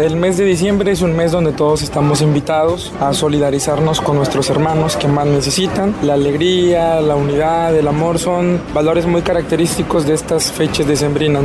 [0.00, 4.48] El mes de diciembre es un mes donde todos estamos invitados a solidarizarnos con nuestros
[4.48, 5.94] hermanos que más necesitan.
[6.02, 11.44] La alegría, la unidad, el amor son valores muy característicos de estas fechas decembrinas.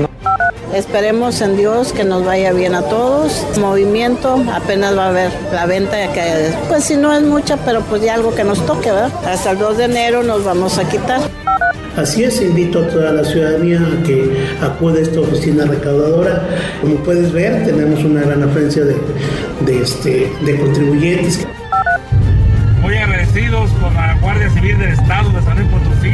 [0.73, 3.45] Esperemos en Dios que nos vaya bien a todos.
[3.59, 7.81] Movimiento, apenas va a haber la venta, ya que pues si no es mucha, pero
[7.81, 9.11] pues ya algo que nos toque, ¿verdad?
[9.25, 11.19] Hasta el 2 de enero nos vamos a quitar.
[11.97, 16.43] Así es, invito a toda la ciudadanía a que acude a esta oficina recaudadora.
[16.81, 18.97] Como puedes ver, tenemos una gran afluencia de,
[19.61, 21.47] de, este, de contribuyentes.
[22.81, 26.11] Muy agradecidos con la Guardia Civil del Estado de San Luis Potosí.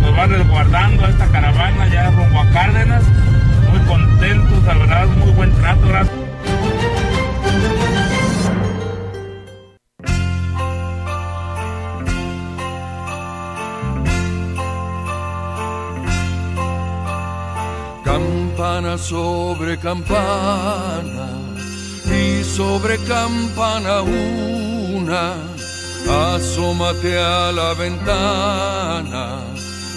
[0.00, 3.02] Nos va resguardando a esta caravana ya rumbo a Cárdenas.
[3.70, 5.88] Muy contentos, la verdad, muy buen trato.
[5.88, 6.15] Gracias.
[18.76, 21.28] Campana sobre campana
[22.14, 25.32] y sobre campana una,
[26.34, 29.38] asómate a la ventana,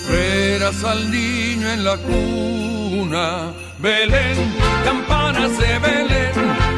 [0.10, 3.52] verás al niño en la cuna.
[3.80, 6.32] Belén, campanas de Belén,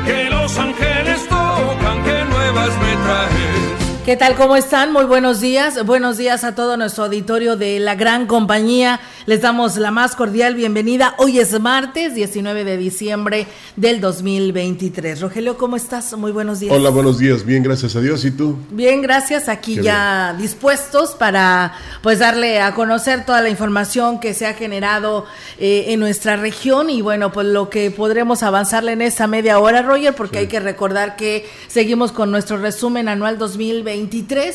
[0.03, 3.80] que los ángeles tocan, que nuevas me traes.
[4.05, 4.33] ¿Qué tal?
[4.33, 4.91] ¿Cómo están?
[4.91, 5.85] Muy buenos días.
[5.85, 8.99] Buenos días a todo nuestro auditorio de la gran compañía.
[9.27, 11.13] Les damos la más cordial bienvenida.
[11.19, 13.45] Hoy es martes 19 de diciembre
[13.75, 15.21] del 2023.
[15.21, 16.17] Rogelio, ¿cómo estás?
[16.17, 16.75] Muy buenos días.
[16.75, 17.45] Hola, buenos días.
[17.45, 18.25] Bien, gracias a Dios.
[18.25, 18.57] ¿Y tú?
[18.71, 19.47] Bien, gracias.
[19.47, 24.55] Aquí Qué ya dispuestos para pues darle a conocer toda la información que se ha
[24.55, 25.25] generado
[25.59, 29.83] eh, en nuestra región y bueno, pues lo que podremos avanzarle en esta media hora,
[29.83, 33.90] Roger, porque hay que recordar que seguimos con nuestro resumen anual 2023.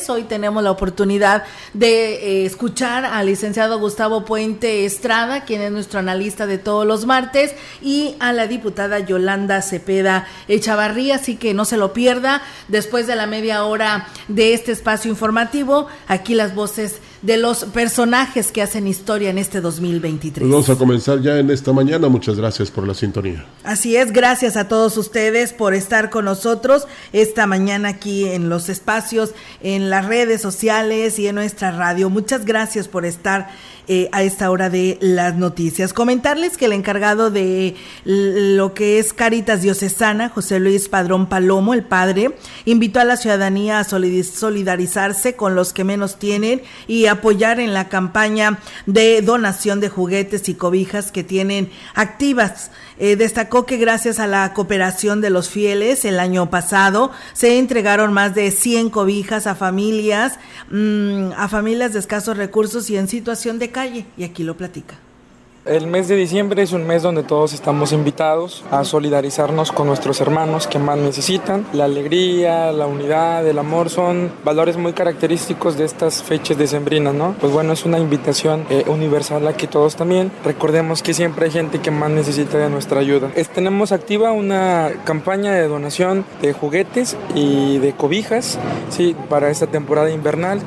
[0.09, 1.43] Hoy tenemos la oportunidad
[1.75, 7.05] de eh, escuchar al licenciado Gustavo Puente Estrada, quien es nuestro analista de todos los
[7.05, 12.41] martes, y a la diputada Yolanda Cepeda Echavarría, así que no se lo pierda.
[12.67, 18.53] Después de la media hora de este espacio informativo, aquí las voces de los personajes
[18.53, 20.47] que hacen historia en este 2023.
[20.47, 22.07] Pues vamos a comenzar ya en esta mañana.
[22.07, 23.45] Muchas gracias por la sintonía.
[23.65, 28.69] Así es, gracias a todos ustedes por estar con nosotros esta mañana aquí en los
[28.69, 32.09] espacios, en las redes sociales y en nuestra radio.
[32.09, 33.49] Muchas gracias por estar
[33.87, 35.93] eh, a esta hora de las noticias.
[35.93, 41.83] Comentarles que el encargado de lo que es Caritas Diocesana, José Luis Padrón Palomo, el
[41.83, 47.73] padre, invitó a la ciudadanía a solidarizarse con los que menos tienen y apoyar en
[47.73, 52.71] la campaña de donación de juguetes y cobijas que tienen activas.
[52.99, 58.11] Eh, destacó que gracias a la cooperación de los fieles el año pasado se entregaron
[58.11, 60.39] más de 100 cobijas a familias,
[60.71, 64.05] mmm, a familias de escasos recursos y en situación de calle.
[64.17, 64.95] Y aquí lo platica.
[65.67, 70.21] El mes de diciembre es un mes donde todos estamos invitados a solidarizarnos con nuestros
[70.21, 71.65] hermanos que más necesitan.
[71.73, 77.35] La alegría, la unidad, el amor son valores muy característicos de estas fechas decembrinas, ¿no?
[77.41, 81.51] Pues bueno, es una invitación eh, universal a que todos también recordemos que siempre hay
[81.51, 83.29] gente que más necesita de nuestra ayuda.
[83.35, 88.57] Es, tenemos activa una campaña de donación de juguetes y de cobijas,
[88.89, 90.61] sí, para esta temporada invernal.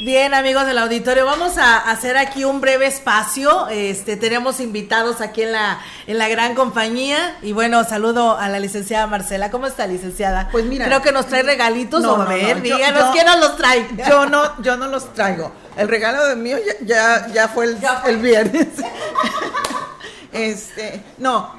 [0.00, 3.68] Bien, amigos del auditorio, vamos a hacer aquí un breve espacio.
[3.68, 8.58] Este, tenemos invitados aquí en la en la gran compañía y bueno, saludo a la
[8.60, 9.50] licenciada Marcela.
[9.50, 10.48] ¿Cómo está, licenciada?
[10.50, 13.12] Pues mira, creo que nos trae regalitos no, o a no, ver, no, díganos yo-
[13.12, 13.86] quién nos los trae.
[14.08, 15.52] Yo no, yo no los traigo.
[15.76, 16.86] El regalo de mío ya,
[17.26, 18.10] ya, ya fue, el, Ya fue.
[18.12, 18.68] el viernes.
[20.32, 21.54] este, no,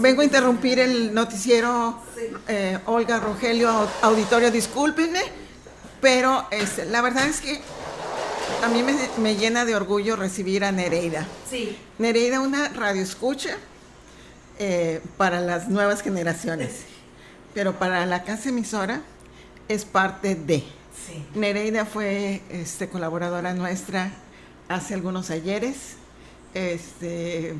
[0.00, 1.98] vengo a interrumpir el noticiero
[2.46, 5.22] eh, Olga Rogelio Au- Auditorio, discúlpenme,
[6.04, 7.62] pero este, la verdad es que
[8.62, 11.26] a mí me, me llena de orgullo recibir a Nereida.
[11.48, 11.78] Sí.
[11.98, 13.56] Nereida, una radio escucha
[14.58, 16.82] eh, para las nuevas generaciones,
[17.54, 19.00] pero para la casa emisora
[19.66, 20.62] es parte de.
[21.34, 24.12] Nereida fue este, colaboradora nuestra
[24.68, 25.94] hace algunos ayeres.
[26.52, 27.54] Este,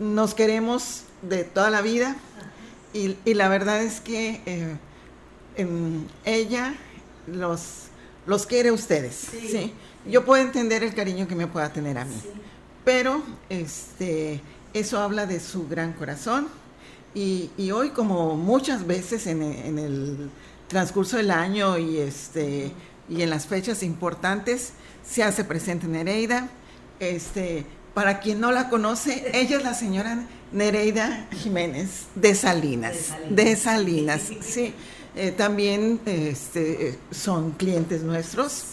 [0.00, 2.16] nos queremos de toda la vida
[2.92, 4.76] y, la verdad es que eh,
[6.24, 6.74] ella
[7.26, 7.84] los,
[8.26, 9.28] los quiere a ustedes.
[9.30, 9.72] Sí.
[10.06, 12.16] Yo puedo entender el cariño que me pueda tener a mí,
[12.84, 14.40] pero este,
[14.74, 16.48] eso habla de su gran corazón
[17.14, 20.30] y, hoy como muchas veces en, en, el
[20.68, 22.72] transcurso del año y, este,
[23.08, 24.72] y en las fechas importantes
[25.06, 26.48] se hace presente Nereida.
[26.98, 33.14] Este, para quien no la conoce, ella es la señora Nereida Jiménez de Salinas.
[33.28, 34.74] De Salinas, sí.
[35.14, 38.64] Eh, también este, son clientes nuestros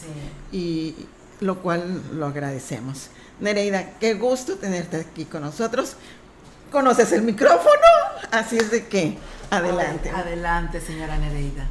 [0.52, 0.96] y
[1.42, 3.10] lo cual lo agradecemos.
[3.40, 5.96] Nereida, qué gusto tenerte aquí con nosotros.
[6.72, 7.70] ¿Conoces el micrófono?
[8.32, 9.18] Así es de que,
[9.50, 10.10] adelante.
[10.12, 11.68] Adelante, señora Nereida.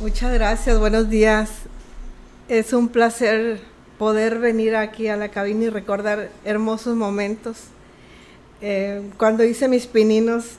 [0.00, 1.50] Muchas gracias, buenos días.
[2.48, 3.60] Es un placer
[3.98, 7.58] poder venir aquí a la cabina y recordar hermosos momentos.
[8.60, 10.58] Eh, cuando hice mis pininos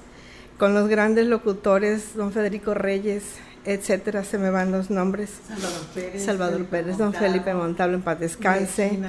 [0.58, 3.24] con los grandes locutores, don Federico Reyes,
[3.66, 5.32] etcétera, se me van los nombres.
[5.48, 6.24] Salvador Pérez.
[6.24, 9.00] Salvador Pérez, don Felipe Montalvo en paz descanse.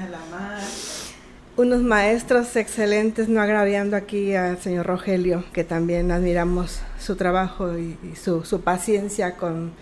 [1.57, 7.97] Unos maestros excelentes, no agraviando aquí al señor Rogelio, que también admiramos su trabajo y,
[8.15, 9.73] su, su paciencia con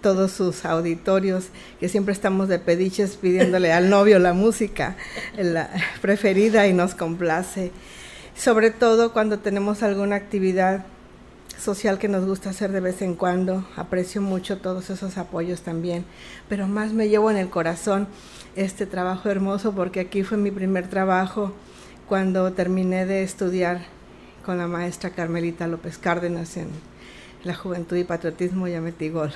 [0.00, 1.46] todos sus auditorios,
[1.80, 4.96] que siempre estamos de pediches pidiéndole al novio la música
[5.36, 5.70] la
[6.02, 7.72] preferida y nos complace.
[8.36, 10.84] Sobre todo cuando tenemos alguna actividad
[11.58, 13.66] social que nos gusta hacer de vez en cuando.
[13.76, 16.04] Aprecio mucho todos esos apoyos también,
[16.48, 18.08] pero más me llevo en el corazón
[18.56, 21.52] este trabajo hermoso porque aquí fue mi primer trabajo
[22.08, 23.82] cuando terminé de estudiar
[24.44, 26.68] con la maestra Carmelita López Cárdenas en
[27.44, 29.32] la juventud y patriotismo ya metí gol.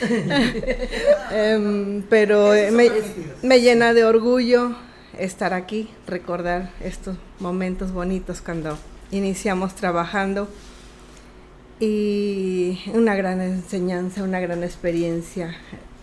[1.30, 4.76] Em, pero eh, me, llena de orgullo
[5.18, 8.76] estar aquí, recordar estos momentos bonitos cuando
[9.10, 10.48] iniciamos trabajando
[11.80, 15.54] y una gran enseñanza, una gran experiencia.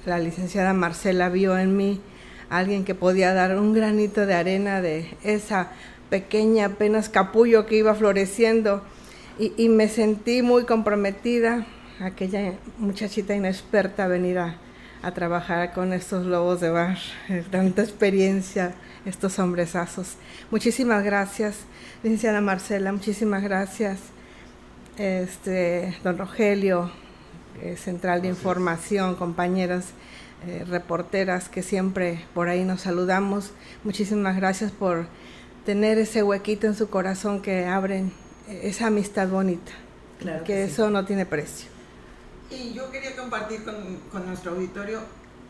[0.05, 2.01] La licenciada Marcela vio en mí
[2.49, 5.71] alguien que podía dar un granito de arena de esa
[6.09, 8.83] pequeña apenas capullo que iba floreciendo
[9.37, 11.65] y, me sentí muy comprometida,
[12.01, 14.57] aquella muchachita inexperta, venir a,
[15.15, 16.97] trabajar con estos lobos de bar,
[17.51, 18.73] tanta experiencia,
[19.05, 20.17] estos hombresazos.
[20.51, 21.59] Muchísimas gracias,
[22.03, 23.99] licenciada Marcela, muchísimas gracias,
[24.99, 26.91] este, don Rogelio,
[27.61, 29.85] eh, Central de Información, compañeras
[30.45, 33.51] eh, reporteras que siempre por ahí nos saludamos.
[33.83, 35.07] Muchísimas gracias por
[35.65, 38.11] tener ese huequito en su corazón que abren
[38.49, 39.71] esa amistad bonita,
[40.45, 41.69] que, eso no tiene precio.
[42.49, 44.99] Y yo quería compartir con, nuestro auditorio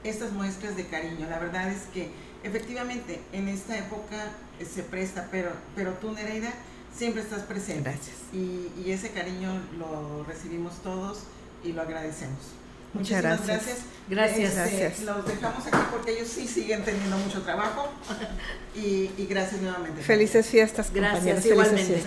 [0.04, 1.28] estas muestras de cariño.
[1.30, 2.10] La verdad es que
[2.44, 4.32] efectivamente en esta época
[4.64, 6.54] se presta, pero, pero tú Nereida
[6.96, 7.90] siempre estás presente.
[7.90, 8.18] Gracias.
[8.34, 11.24] y ese cariño lo recibimos todos
[11.64, 12.59] y lo agradecemos.
[12.94, 13.86] Muchas gracias.
[14.10, 14.58] Gracias.
[14.58, 17.90] Este, los dejamos aquí porque ellos sí siguen teniendo mucho trabajo.
[18.76, 20.02] Y, gracias nuevamente.
[20.02, 22.02] Felices fiestas, Gracias, igualmente.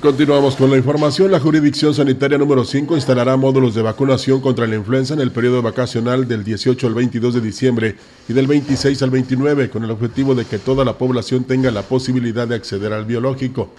[0.00, 1.30] Continuamos con la información.
[1.30, 5.60] La jurisdicción sanitaria número 5 instalará módulos de vacunación contra la influenza en el periodo
[5.60, 7.96] vacacional del 18 al 22 de diciembre
[8.28, 11.82] y del 26 al 29, con el objetivo de que toda la población tenga la
[11.82, 13.70] posibilidad de acceder al biológico.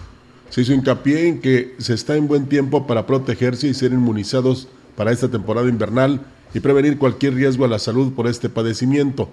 [0.50, 4.68] Se hizo hincapié en que se está en buen tiempo para protegerse y ser inmunizados
[4.98, 9.28] para esta temporada invernal y prevenir cualquier riesgo a la salud por este padecimiento.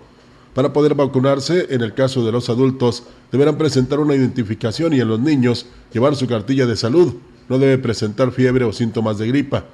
[0.53, 5.07] Para poder vacunarse, en el caso de los adultos, deberán presentar una identificación y en
[5.07, 7.15] los niños llevar su cartilla de salud.
[7.49, 9.65] No debe presentar fiebre o síntomas de gripa.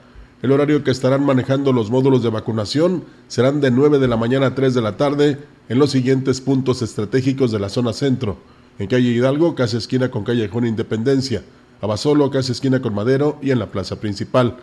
[0.41, 4.45] El horario que estarán manejando los módulos de vacunación serán de 9 de la mañana
[4.47, 8.37] a 3 de la tarde en los siguientes puntos estratégicos de la zona centro.
[8.79, 11.43] En calle Hidalgo, casi esquina con Callejón Independencia.
[11.81, 14.55] Abasolo, casi esquina con Madero y en la plaza principal.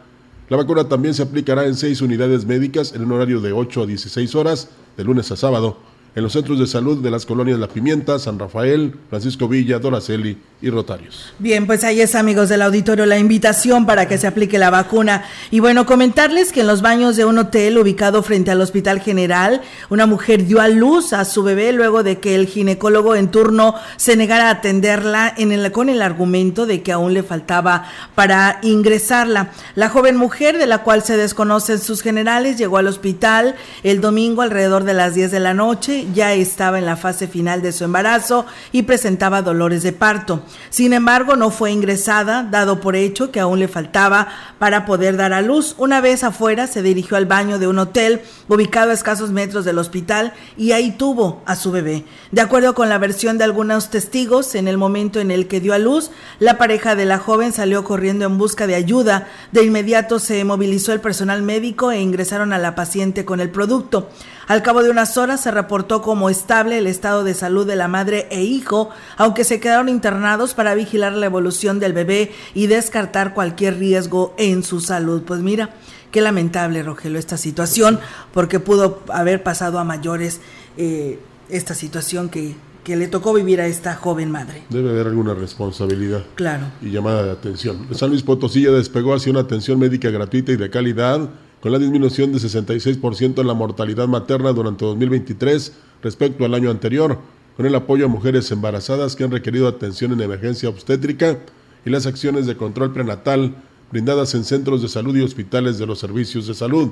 [0.48, 3.86] La vacuna también se aplicará en seis unidades médicas en un horario de 8 a
[3.86, 5.76] 16 horas, de lunes a sábado,
[6.14, 10.38] en los centros de salud de las colonias La Pimienta, San Rafael, Francisco Villa, Doraceli
[10.60, 11.32] y Rotarios.
[11.38, 15.24] Bien, pues ahí es, amigos del auditorio, la invitación para que se aplique la vacuna.
[15.52, 19.62] Y bueno, comentarles que en los baños de un hotel ubicado frente al Hospital General,
[19.88, 23.76] una mujer dio a luz a su bebé luego de que el ginecólogo en turno
[23.96, 27.84] se negara a atenderla en el, con el argumento de que aún le faltaba
[28.16, 29.52] para ingresarla.
[29.76, 34.42] La joven mujer, de la cual se desconocen sus generales, llegó al hospital el domingo
[34.42, 37.84] alrededor de las 10 de la noche, ya estaba en la fase final de su
[37.84, 40.42] embarazo y presentaba dolores de parto.
[40.70, 44.28] Sin embargo, no fue ingresada, dado por hecho que aún le faltaba
[44.58, 45.74] para poder dar a luz.
[45.78, 49.78] Una vez afuera, se dirigió al baño de un hotel ubicado a escasos metros del
[49.78, 52.04] hospital y ahí tuvo a su bebé.
[52.32, 55.74] De acuerdo con la versión de algunos testigos, en el momento en el que dio
[55.74, 59.28] a luz, la pareja de la joven salió corriendo en busca de ayuda.
[59.52, 64.10] De inmediato se movilizó el personal médico e ingresaron a la paciente con el producto.
[64.48, 67.86] Al cabo de unas horas se reportó como estable el estado de salud de la
[67.86, 68.88] madre e hijo,
[69.18, 74.62] aunque se quedaron internados para vigilar la evolución del bebé y descartar cualquier riesgo en
[74.62, 75.22] su salud.
[75.26, 75.74] Pues mira,
[76.10, 78.00] qué lamentable, Rogelio, esta situación,
[78.32, 80.40] porque pudo haber pasado a mayores
[80.78, 81.18] eh,
[81.50, 84.62] esta situación que, que le tocó vivir a esta joven madre.
[84.70, 86.24] Debe haber alguna responsabilidad.
[86.36, 86.64] Claro.
[86.80, 87.86] Y llamada de atención.
[87.92, 91.28] San Luis Potosí ya despegó hacia una atención médica gratuita y de calidad
[91.60, 95.72] con la disminución de 66% en la mortalidad materna durante 2023
[96.02, 97.18] respecto al año anterior,
[97.56, 101.38] con el apoyo a mujeres embarazadas que han requerido atención en emergencia obstétrica
[101.84, 103.54] y las acciones de control prenatal
[103.90, 106.90] brindadas en centros de salud y hospitales de los servicios de salud.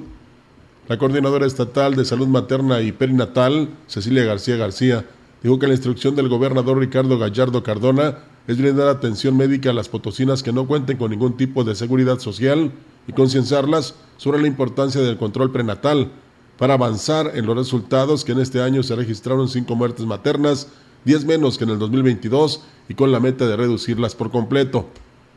[0.89, 5.05] La coordinadora estatal de salud materna y perinatal, Cecilia García García,
[5.43, 9.89] dijo que la instrucción del gobernador Ricardo Gallardo Cardona es brindar atención médica a las
[9.89, 12.73] potosinas que no cuenten con ningún tipo de seguridad social
[13.07, 16.11] y concienciarlas sobre la importancia del control prenatal
[16.59, 20.69] para avanzar en los resultados que en este año se registraron cinco muertes maternas,
[21.05, 24.87] 10 menos que en el 2022 y con la meta de reducirlas por completo.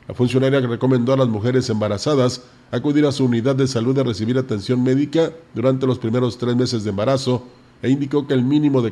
[0.07, 4.38] La funcionaria recomendó a las mujeres embarazadas acudir a su unidad de salud a recibir
[4.38, 7.43] atención médica durante los primeros tres meses de embarazo
[7.81, 8.91] e indicó que el mínimo de,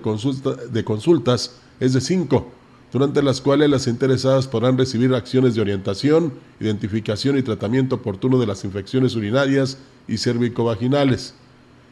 [0.72, 2.52] de consultas es de cinco
[2.92, 8.48] durante las cuales las interesadas podrán recibir acciones de orientación, identificación y tratamiento oportuno de
[8.48, 9.78] las infecciones urinarias
[10.08, 11.34] y cervicovaginales.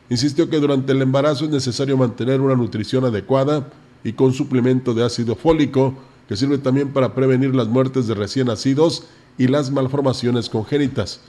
[0.09, 3.69] Insistió que durante el embarazo es necesario mantener una nutrición adecuada
[4.03, 5.95] y con suplemento de ácido fólico,
[6.27, 9.03] que sirve también para prevenir las muertes de recién nacidos
[9.37, 11.19] y las malformaciones congénitas.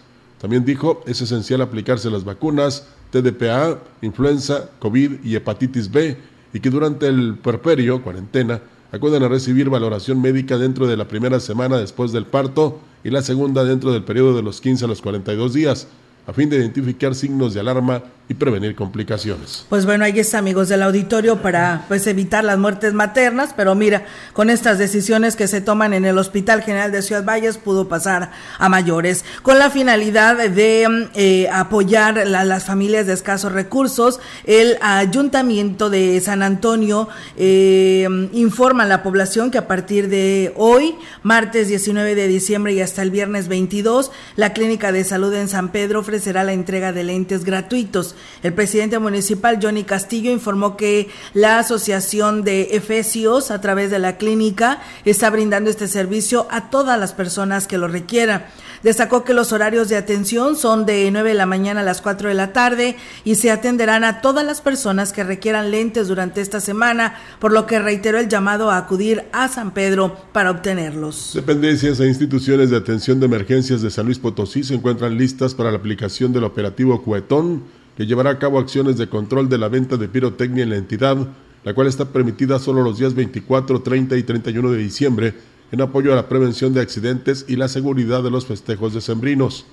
[0.40, 6.16] También dijo, es esencial aplicarse las vacunas TDPA, influenza, COVID y hepatitis B,
[6.52, 8.60] y que durante el perperio, cuarentena,
[8.92, 13.22] acuden a recibir valoración médica dentro de la primera semana después del parto y la
[13.22, 15.88] segunda dentro del periodo de los 15 a los 42 días
[16.26, 19.64] a fin de identificar signos de alarma y prevenir complicaciones.
[19.68, 24.04] Pues bueno, ahí está, amigos del auditorio, para pues evitar las muertes maternas, pero mira,
[24.32, 28.32] con estas decisiones que se toman en el Hospital General de Ciudad Valles pudo pasar
[28.58, 34.20] a mayores, con la finalidad de eh, apoyar a las familias de escasos recursos.
[34.44, 40.96] El Ayuntamiento de San Antonio eh, informa a la población que a partir de hoy,
[41.22, 45.70] martes 19 de diciembre y hasta el viernes 22, la Clínica de Salud en San
[45.70, 48.15] Pedro ofrece será la entrega de lentes gratuitos.
[48.42, 54.16] El presidente municipal Johnny Castillo informó que la Asociación de Efesios, a través de la
[54.16, 58.46] clínica, está brindando este servicio a todas las personas que lo requieran.
[58.82, 62.28] Destacó que los horarios de atención son de 9 de la mañana a las 4
[62.28, 66.60] de la tarde y se atenderán a todas las personas que requieran lentes durante esta
[66.60, 71.32] semana, por lo que reiteró el llamado a acudir a San Pedro para obtenerlos.
[71.34, 75.70] Dependencias e instituciones de atención de emergencias de San Luis Potosí se encuentran listas para
[75.70, 77.64] la aplicación del operativo Cuetón,
[77.96, 81.16] que llevará a cabo acciones de control de la venta de pirotecnia en la entidad,
[81.64, 85.34] la cual está permitida solo los días 24, 30 y 31 de diciembre
[85.72, 89.66] en apoyo a la prevención de accidentes y la seguridad de los festejos decembrinos.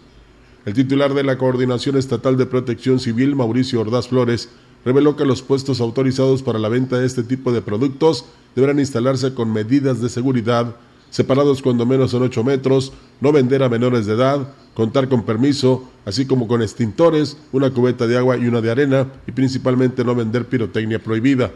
[0.66, 4.50] El titular de la Coordinación Estatal de Protección Civil, Mauricio Ordaz Flores,
[4.86, 8.26] reveló que los puestos autorizados para la venta de este tipo de productos
[8.56, 10.76] deberán instalarse con medidas de seguridad,
[11.14, 12.92] separados cuando menos en 8 metros,
[13.22, 18.08] no vender a menores de edad, contar con permiso, así como con extintores, una cubeta
[18.08, 21.52] de agua y una de arena, y principalmente no vender pirotecnia prohibida.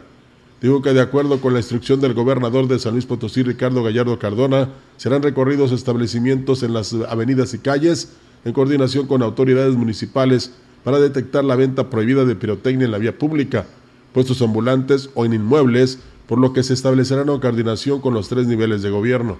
[0.62, 4.16] Dijo que de acuerdo con la instrucción del gobernador de San Luis Potosí, Ricardo Gallardo
[4.20, 8.12] Cardona, serán recorridos establecimientos en las avenidas y calles
[8.44, 10.52] en coordinación con autoridades municipales
[10.84, 13.66] para detectar la venta prohibida de pirotecnia en la vía pública,
[14.12, 18.46] puestos ambulantes o en inmuebles, por lo que se establecerá una coordinación con los tres
[18.46, 19.38] niveles de gobierno.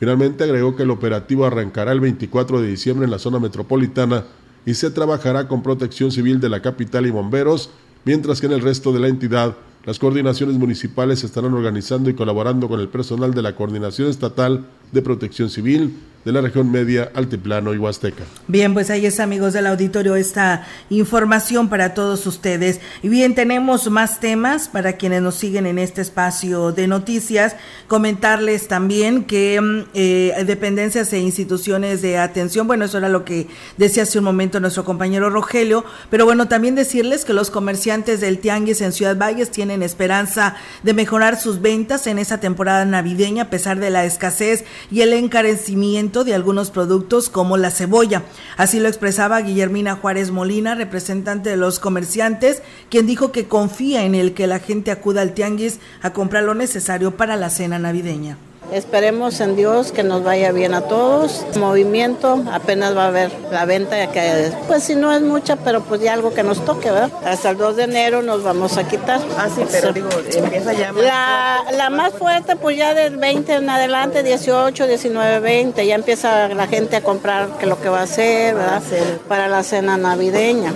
[0.00, 4.24] Finalmente agregó que el operativo arrancará el 24 de diciembre en la zona metropolitana
[4.66, 7.70] y se trabajará con protección civil de la capital y bomberos,
[8.04, 9.54] mientras que en el resto de la entidad
[9.84, 14.64] las coordinaciones municipales estarán organizando y colaborando con el personal de la Coordinación Estatal
[14.94, 15.92] de Protección Civil,
[16.24, 18.24] de la región media, altiplano y huasteca.
[18.48, 22.80] Bien, pues ahí es amigos del auditorio esta información para todos ustedes.
[23.02, 27.56] Y bien, tenemos más temas para quienes nos siguen en este espacio de noticias.
[27.88, 33.46] Comentarles también que mm, eh, dependencias e instituciones de atención, bueno, eso era lo que
[33.76, 38.38] decía hace un momento nuestro compañero Rogelio, pero bueno, también decirles que los comerciantes del
[38.38, 43.50] Tianguis en Ciudad Valles tienen esperanza de mejorar sus ventas en esa temporada navideña a
[43.50, 48.22] pesar de la escasez y el encarecimiento de algunos productos como la cebolla.
[48.56, 54.14] Así lo expresaba Guillermina Juárez Molina, representante de los comerciantes, quien dijo que confía en
[54.14, 58.38] el que la gente acuda al tianguis a comprar lo necesario para la cena navideña.
[58.72, 61.44] Esperemos en Dios que nos vaya bien a todos.
[61.56, 66.00] Movimiento, apenas va a haber la venta, que pues si no es mucha, pero pues
[66.00, 67.10] ya algo que nos toque, ¿verdad?
[67.24, 69.20] Hasta el 2 de enero nos vamos a quitar.
[69.38, 73.54] Ah, sí, pero digo, empieza ya más la, la más fuerte, pues ya del 20
[73.54, 78.00] en adelante, 18, 19, 20, ya empieza la gente a comprar que lo que va
[78.00, 78.82] a hacer, ¿verdad?
[79.28, 80.72] Para la cena navideña.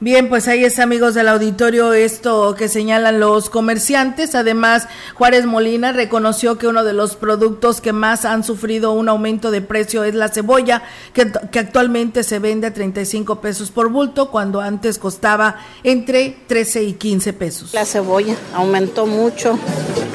[0.00, 4.34] Bien, pues ahí es amigos del auditorio esto que señalan los comerciantes.
[4.34, 9.50] Además, Juárez Molina reconoció que uno de los productos que más han sufrido un aumento
[9.50, 10.82] de precio es la cebolla,
[11.12, 16.82] que, que actualmente se vende a 35 pesos por bulto, cuando antes costaba entre 13
[16.82, 17.74] y 15 pesos.
[17.74, 19.58] La cebolla aumentó mucho,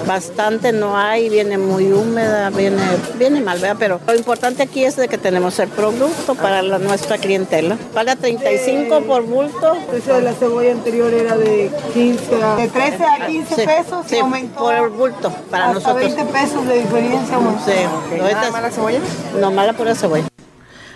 [0.10, 2.82] bastante no hay, viene muy húmeda, viene,
[3.20, 3.76] viene mal, ¿verdad?
[3.78, 7.78] pero lo importante aquí es de que tenemos el producto para la, nuestra clientela.
[7.94, 12.68] Paga 35 por bulto el precio de la cebolla anterior era de 15 a, de
[12.70, 16.16] 13 a 15 pesos sí, aumentó por el bulto para hasta nosotros.
[16.16, 17.66] 20 pesos de diferencia aumentó.
[17.66, 17.72] Sí.
[18.08, 18.34] Okay.
[18.34, 19.00] ¿Nada mala cebolla?
[19.40, 20.26] No, mala pura cebolla.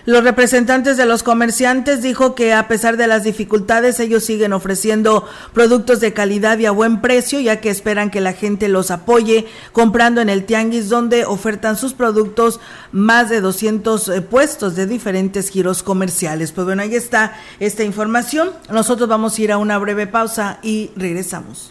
[0.06, 5.26] Los representantes de los comerciantes dijo que a pesar de las dificultades ellos siguen ofreciendo
[5.54, 9.46] productos de calidad y a buen precio ya que esperan que la gente los apoye
[9.72, 12.60] comprando en el tianguis donde ofertan sus productos
[12.92, 16.52] más de 200 puestos de diferentes giros comerciales.
[16.52, 18.50] Pues bueno, ahí está esta información.
[18.70, 21.70] Nosotros vamos a ir a una breve pausa y regresamos.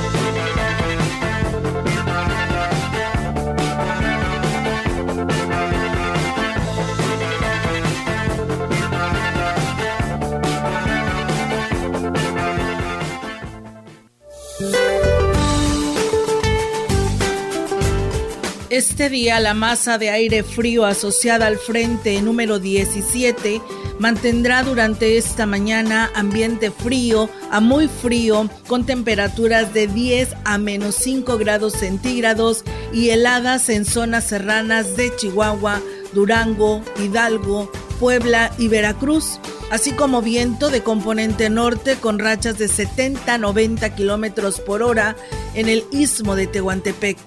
[19.01, 23.59] Este día la masa de aire frío asociada al frente número 17
[23.97, 30.93] mantendrá durante esta mañana ambiente frío a muy frío con temperaturas de 10 a menos
[30.97, 35.81] 5 grados centígrados y heladas en zonas serranas de Chihuahua,
[36.13, 39.39] Durango, Hidalgo, Puebla y Veracruz
[39.71, 45.15] así como viento de componente norte con rachas de 70 a 90 kilómetros por hora
[45.55, 47.17] en el istmo de Tehuantepec.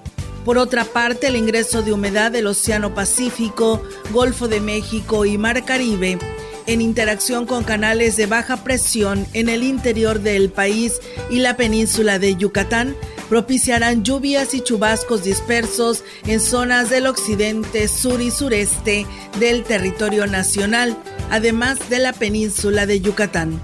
[0.45, 5.65] Por otra parte, el ingreso de humedad del Océano Pacífico, Golfo de México y Mar
[5.65, 6.19] Caribe
[6.67, 12.19] en interacción con canales de baja presión en el interior del país y la península
[12.19, 12.97] de Yucatán
[13.29, 19.07] propiciarán lluvias y chubascos dispersos en zonas del occidente, sur y sureste
[19.39, 20.97] del territorio nacional,
[21.31, 23.61] además de la península de Yucatán.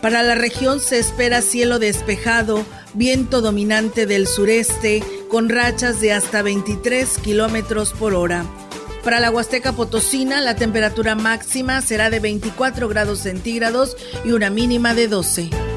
[0.00, 6.42] Para la región se espera cielo despejado, viento dominante del sureste, con rachas de hasta
[6.42, 8.44] 23 kilómetros por hora.
[9.02, 14.94] Para la Huasteca Potosina, la temperatura máxima será de 24 grados centígrados y una mínima
[14.94, 15.73] de 12.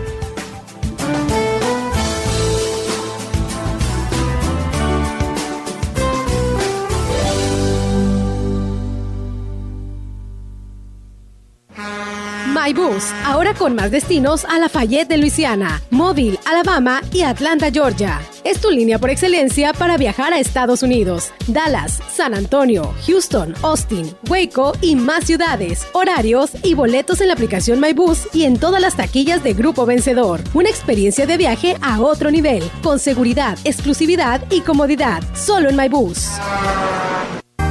[12.67, 18.19] MyBus, ahora con más destinos a Lafayette de Luisiana, Mobile, Alabama y Atlanta, Georgia.
[18.43, 24.13] Es tu línea por excelencia para viajar a Estados Unidos, Dallas, San Antonio, Houston, Austin,
[24.29, 25.87] Waco y más ciudades.
[25.93, 30.41] Horarios y boletos en la aplicación MyBus y en todas las taquillas de Grupo Vencedor.
[30.53, 36.31] Una experiencia de viaje a otro nivel, con seguridad, exclusividad y comodidad, solo en MyBus.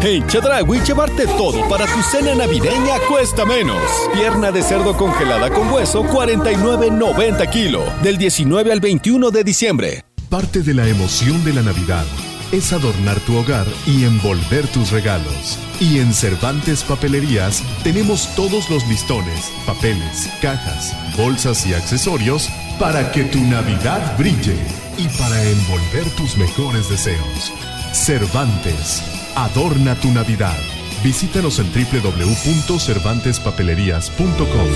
[0.03, 3.81] En Chedragui, llevarte todo para tu cena navideña cuesta menos.
[4.15, 7.83] Pierna de cerdo congelada con hueso, 49.90 kilo.
[8.03, 10.05] Del 19 al 21 de diciembre.
[10.29, 12.05] Parte de la emoción de la Navidad
[12.53, 15.59] es adornar tu hogar y envolver tus regalos.
[15.81, 23.25] Y en Cervantes Papelerías tenemos todos los listones, papeles, cajas, bolsas y accesorios para que
[23.25, 24.57] tu Navidad brille
[24.99, 27.53] y para envolver tus mejores deseos.
[27.93, 29.03] Cervantes,
[29.37, 30.57] adorna tu Navidad.
[31.05, 34.67] Visítanos en www.cervantespapelerías.com.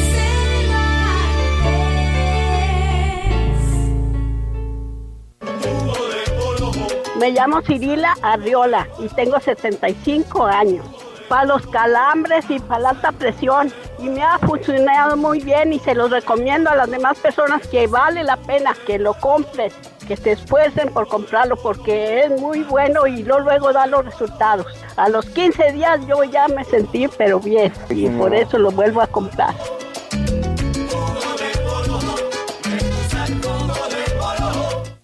[7.18, 10.84] Me llamo Cirila Arriola y tengo 75 años.
[11.28, 13.72] Para los calambres y para la alta presión.
[13.98, 17.86] Y me ha funcionado muy bien y se los recomiendo a las demás personas que
[17.86, 19.72] vale la pena que lo compren,
[20.10, 24.66] que se esfuercen por comprarlo porque es muy bueno y luego da los resultados.
[24.96, 29.02] A los 15 días yo ya me sentí pero bien y por eso lo vuelvo
[29.02, 29.54] a comprar.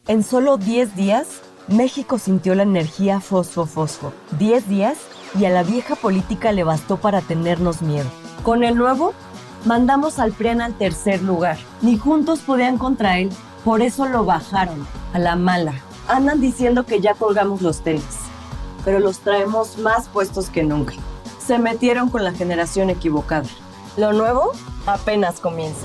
[0.09, 4.13] En solo 10 días México sintió la energía fosfo-fosfo.
[4.41, 4.99] Diez días
[5.39, 8.11] y a la vieja política le bastó para tenernos miedo.
[8.43, 9.15] Con el nuevo,
[9.67, 11.59] mandamos al PRIAN al tercer lugar.
[11.81, 13.31] Ni juntos podían contra él,
[13.67, 15.75] por eso lo bajaron, a la mala.
[16.07, 18.05] Andan diciendo que ya colgamos los tenis,
[18.85, 20.95] pero los traemos más puestos que nunca.
[21.45, 23.49] Se metieron con la generación equivocada.
[23.97, 24.53] Lo nuevo
[24.87, 25.85] apenas comienza.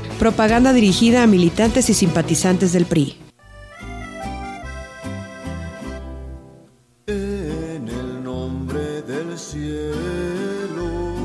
[0.21, 3.17] Propaganda dirigida a militantes y simpatizantes del PRI.
[7.07, 11.15] En el nombre del cielo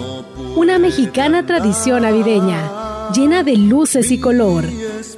[0.54, 4.64] una mexicana tradición navideña, llena de luces y color,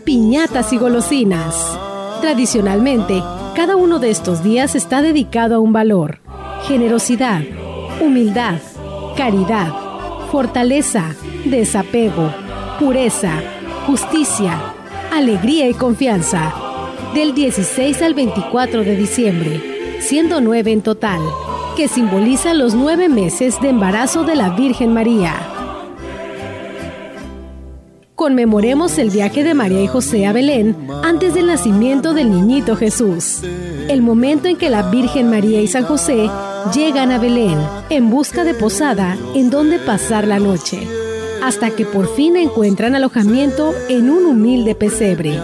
[0.05, 1.55] piñatas y golosinas.
[2.23, 3.23] Tradicionalmente,
[3.55, 6.21] cada uno de estos días está dedicado a un valor
[6.67, 7.43] generosidad,
[8.01, 8.59] humildad,
[9.17, 9.73] caridad,
[10.31, 12.33] fortaleza, desapego,
[12.79, 13.33] pureza,
[13.87, 14.61] justicia,
[15.13, 16.55] alegría y confianza.
[17.15, 21.21] Del 16 al 24 de diciembre, siendo nueve en total,
[21.77, 25.35] que simboliza los nueve meses de embarazo de la Virgen María.
[28.15, 33.41] Conmemoremos el viaje de María y José a Belén antes del nacimiento del niñito Jesús,
[33.89, 36.29] el momento en que la Virgen María y San José
[36.75, 40.87] llegan a Belén en busca de posada en donde pasar la noche,
[41.43, 45.39] hasta que por fin encuentran alojamiento en un humilde pesebre.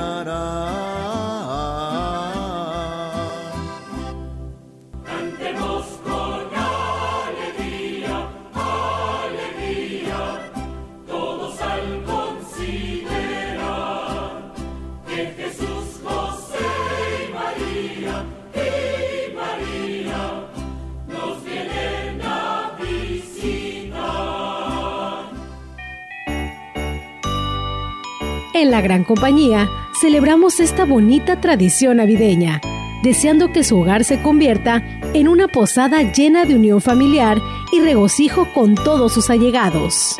[28.86, 29.68] Gran compañía
[30.00, 32.60] celebramos esta bonita tradición navideña,
[33.02, 37.38] deseando que su hogar se convierta en una posada llena de unión familiar
[37.72, 40.16] y regocijo con todos sus allegados.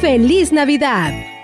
[0.00, 1.37] ¡Feliz Navidad!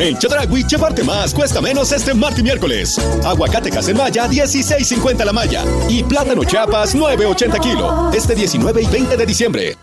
[0.00, 2.98] En Chedragui, llevarte más cuesta menos este martes y miércoles.
[3.22, 5.62] Aguacate en Maya, 16.50 la malla.
[5.90, 8.10] Y plátano Chiapas, 9.80 kilo.
[8.10, 9.76] Este 19 y 20 de diciembre.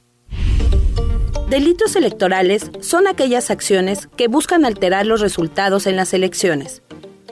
[1.51, 6.81] Delitos electorales son aquellas acciones que buscan alterar los resultados en las elecciones.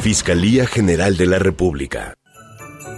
[0.00, 2.14] Fiscalía General de la República.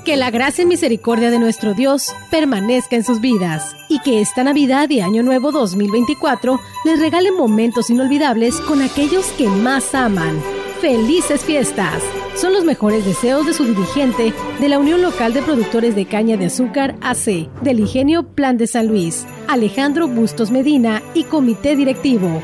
[0.05, 4.45] Que la gracia y misericordia de nuestro Dios permanezca en sus vidas y que esta
[4.45, 10.39] Navidad y Año Nuevo 2024 les regalen momentos inolvidables con aquellos que más aman.
[10.83, 12.03] ¡Felices fiestas!
[12.35, 16.37] Son los mejores deseos de su dirigente de la Unión Local de Productores de Caña
[16.37, 22.43] de Azúcar AC, del Ingenio Plan de San Luis, Alejandro Bustos Medina y Comité Directivo.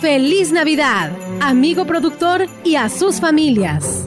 [0.00, 4.06] ¡Feliz Navidad, amigo productor y a sus familias!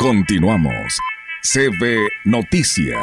[0.00, 0.98] Continuamos.
[1.42, 2.98] CB Noticias.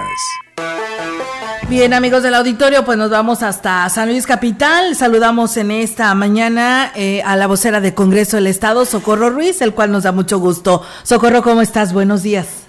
[1.70, 4.96] Bien, amigos del auditorio, pues nos vamos hasta San Luis Capital.
[4.96, 9.74] Saludamos en esta mañana eh, a la vocera de Congreso del Estado, Socorro Ruiz, el
[9.74, 10.82] cual nos da mucho gusto.
[11.04, 11.92] Socorro, ¿cómo estás?
[11.92, 12.66] Buenos días.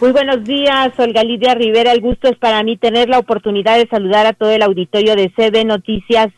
[0.00, 1.92] Muy buenos días, Olga Lidia Rivera.
[1.92, 5.28] El gusto es para mí tener la oportunidad de saludar a todo el auditorio de
[5.30, 6.30] CB Noticias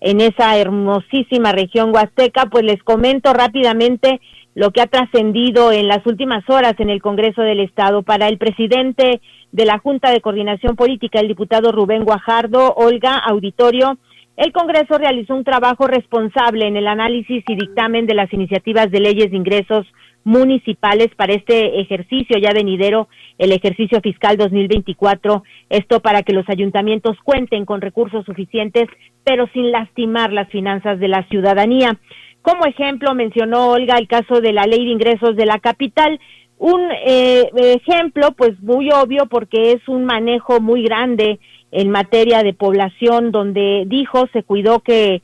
[0.00, 2.46] en esa hermosísima región huasteca.
[2.46, 4.20] Pues les comento rápidamente
[4.60, 8.02] lo que ha trascendido en las últimas horas en el Congreso del Estado.
[8.02, 13.96] Para el presidente de la Junta de Coordinación Política, el diputado Rubén Guajardo, Olga Auditorio,
[14.36, 19.00] el Congreso realizó un trabajo responsable en el análisis y dictamen de las iniciativas de
[19.00, 19.86] leyes de ingresos
[20.24, 25.42] municipales para este ejercicio ya venidero, el ejercicio fiscal 2024.
[25.70, 28.88] Esto para que los ayuntamientos cuenten con recursos suficientes,
[29.24, 31.98] pero sin lastimar las finanzas de la ciudadanía.
[32.42, 36.18] Como ejemplo, mencionó Olga el caso de la ley de ingresos de la capital,
[36.58, 41.40] un eh, ejemplo pues muy obvio porque es un manejo muy grande
[41.72, 45.22] en materia de población donde dijo se cuidó que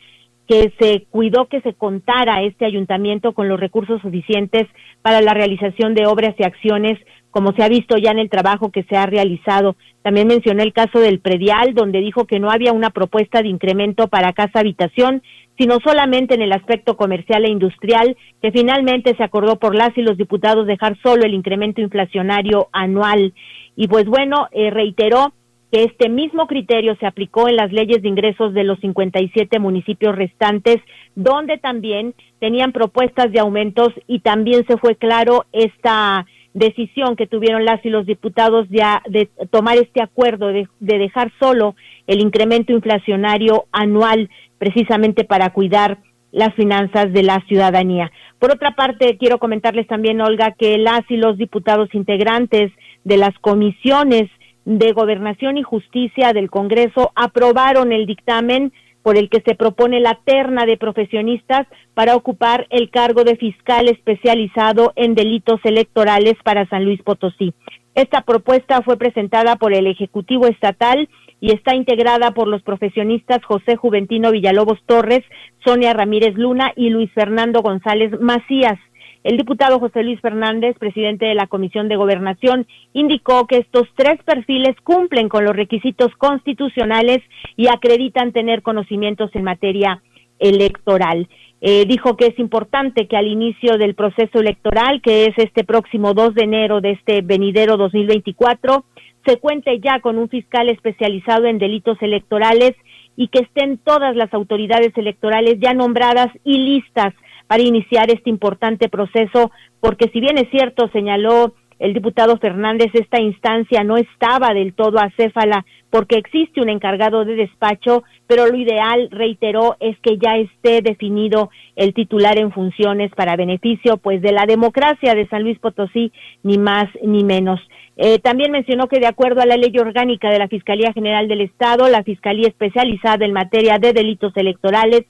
[0.49, 4.67] que se cuidó que se contara este ayuntamiento con los recursos suficientes
[5.03, 6.99] para la realización de obras y acciones
[7.37, 9.77] como se ha visto ya en el trabajo que se ha realizado.
[10.01, 14.09] También mencionó el caso del predial, donde dijo que no había una propuesta de incremento
[14.09, 15.23] para casa habitación,
[15.59, 20.03] sino solamente en el aspecto comercial e industrial, que finalmente se acordó por las y
[20.03, 23.33] los diputados dejar solo el incremento inflacionario anual.
[23.75, 25.33] Y pues bueno, eh, reiteró
[25.73, 30.15] que este mismo criterio se aplicó en las leyes de ingresos de los 57 municipios
[30.15, 30.77] restantes,
[31.15, 37.67] donde también tenían propuestas de aumentos y también se fue claro esta decisión que tuvieron
[37.67, 42.73] las y los diputados ya de tomar este acuerdo de, de dejar solo el incremento
[42.73, 45.99] inflacionario anual precisamente para cuidar
[46.33, 48.11] las finanzas de la ciudadanía.
[48.39, 52.73] Por otra parte, quiero comentarles también, Olga, que las y los diputados integrantes
[53.05, 54.31] de las comisiones
[54.65, 58.73] de Gobernación y Justicia del Congreso aprobaron el dictamen
[59.07, 63.89] por el que se propone la terna de profesionistas para ocupar el cargo de fiscal
[63.89, 67.55] especializado en delitos electorales para San Luis Potosí.
[67.95, 71.09] Esta propuesta fue presentada por el Ejecutivo Estatal
[71.41, 75.23] y está integrada por los profesionistas José Juventino Villalobos Torres,
[75.65, 78.81] Sonia Ramírez Luna y Luis Fernando González Macías.
[79.27, 84.23] El diputado José Luis Fernández, presidente de la Comisión de Gobernación, indicó que estos tres
[84.23, 87.25] perfiles cumplen con los requisitos constitucionales
[87.57, 90.01] y acreditan tener conocimientos en materia
[90.39, 91.29] electoral.
[91.61, 96.15] Eh, dijo que es importante que al inicio del proceso electoral, que es este próximo
[96.15, 98.85] 2 de enero de este venidero 2024,
[99.27, 102.77] se cuente ya con un fiscal especializado en delitos electorales
[103.17, 107.13] y que estén todas las autoridades electorales ya nombradas y listas
[107.47, 113.21] para iniciar este importante proceso, porque si bien es cierto, señaló el diputado Fernández, esta
[113.21, 119.09] instancia no estaba del todo acéfala porque existe un encargado de despacho, pero lo ideal,
[119.11, 124.47] reiteró, es que ya esté definido el titular en funciones para beneficio pues de la
[124.47, 127.61] democracia de San Luis Potosí, ni más ni menos.
[127.99, 131.41] Eh, también mencionó que de acuerdo a la ley orgánica de la Fiscalía General del
[131.41, 135.05] Estado, la Fiscalía especializada en materia de delitos electorales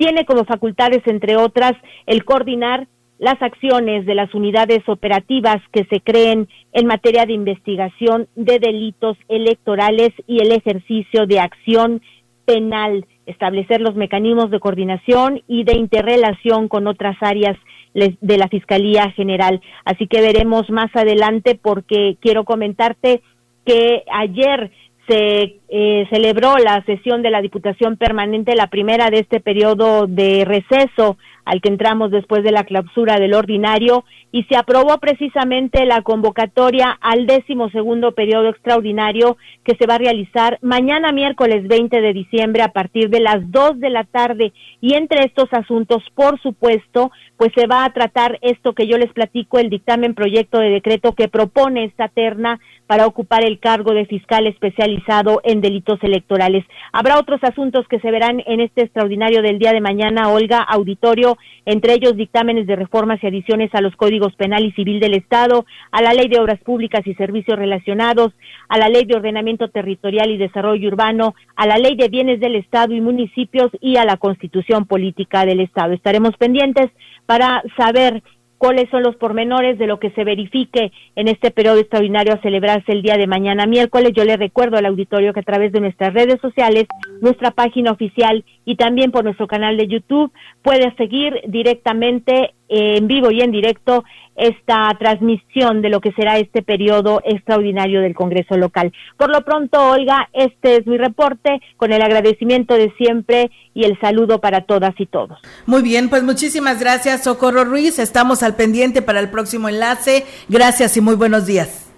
[0.00, 1.74] tiene como facultades, entre otras,
[2.06, 8.26] el coordinar las acciones de las unidades operativas que se creen en materia de investigación
[8.34, 12.00] de delitos electorales y el ejercicio de acción
[12.46, 17.58] penal, establecer los mecanismos de coordinación y de interrelación con otras áreas
[17.92, 19.60] de la Fiscalía General.
[19.84, 23.20] Así que veremos más adelante porque quiero comentarte
[23.66, 24.70] que ayer
[25.10, 30.44] se eh, celebró la sesión de la Diputación Permanente, la primera de este periodo de
[30.44, 36.02] receso al que entramos después de la clausura del ordinario y se aprobó precisamente la
[36.02, 42.12] convocatoria al décimo segundo periodo extraordinario que se va a realizar mañana miércoles 20 de
[42.12, 44.52] diciembre a partir de las 2 de la tarde.
[44.80, 49.12] Y entre estos asuntos, por supuesto, pues se va a tratar esto que yo les
[49.12, 52.60] platico, el dictamen proyecto de decreto que propone esta terna
[52.90, 56.64] para ocupar el cargo de fiscal especializado en delitos electorales.
[56.92, 61.38] Habrá otros asuntos que se verán en este extraordinario del día de mañana, Olga, auditorio,
[61.66, 65.66] entre ellos dictámenes de reformas y adiciones a los códigos penal y civil del Estado,
[65.92, 68.32] a la ley de obras públicas y servicios relacionados,
[68.68, 72.56] a la ley de ordenamiento territorial y desarrollo urbano, a la ley de bienes del
[72.56, 75.92] Estado y municipios y a la constitución política del Estado.
[75.92, 76.90] Estaremos pendientes
[77.24, 78.24] para saber
[78.60, 82.92] cuáles son los pormenores de lo que se verifique en este periodo extraordinario a celebrarse
[82.92, 84.12] el día de mañana miércoles.
[84.14, 86.84] Yo le recuerdo al auditorio que a través de nuestras redes sociales,
[87.22, 93.32] nuestra página oficial y también por nuestro canal de YouTube puede seguir directamente en vivo
[93.32, 94.04] y en directo
[94.36, 98.92] esta transmisión de lo que será este periodo extraordinario del Congreso local.
[99.16, 103.98] Por lo pronto, Olga, este es mi reporte con el agradecimiento de siempre y el
[103.98, 105.40] saludo para todas y todos.
[105.66, 107.98] Muy bien, pues muchísimas gracias, Socorro Ruiz.
[107.98, 110.24] Estamos al pendiente para el próximo enlace.
[110.48, 111.89] Gracias y muy buenos días.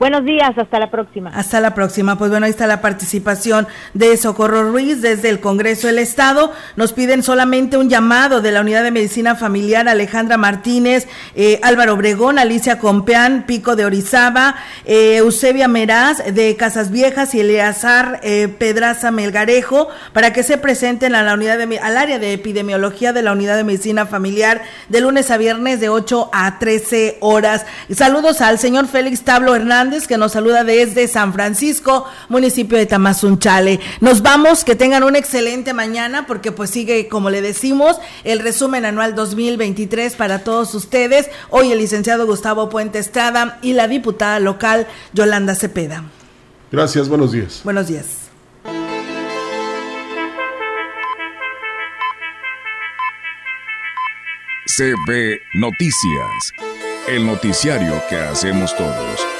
[0.00, 1.30] Buenos días, hasta la próxima.
[1.34, 2.16] Hasta la próxima.
[2.16, 6.54] Pues bueno, ahí está la participación de Socorro Ruiz desde el Congreso del Estado.
[6.74, 11.92] Nos piden solamente un llamado de la Unidad de Medicina Familiar Alejandra Martínez, eh, Álvaro
[11.92, 14.54] Obregón, Alicia Compeán, Pico de Orizaba,
[14.86, 21.14] eh, Eusebia Meraz de Casas Viejas y Eleazar eh, Pedraza Melgarejo para que se presenten
[21.14, 25.02] a la unidad de, al área de epidemiología de la Unidad de Medicina Familiar de
[25.02, 27.66] lunes a viernes de 8 a 13 horas.
[27.94, 29.54] saludos al señor Félix Tablo
[29.90, 33.80] Hernández que nos saluda desde San Francisco, municipio de Tamazunchale.
[34.00, 38.84] Nos vamos, que tengan una excelente mañana porque pues sigue, como le decimos, el resumen
[38.84, 41.28] anual 2023 para todos ustedes.
[41.48, 46.04] Hoy el licenciado Gustavo Puente Estrada y la diputada local Yolanda Cepeda.
[46.70, 47.62] Gracias, buenos días.
[47.64, 48.06] Buenos días.
[54.66, 56.52] CB Noticias,
[57.08, 59.39] el noticiario que hacemos todos.